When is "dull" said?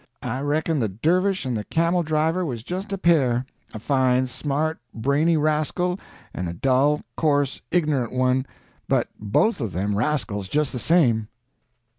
6.55-7.01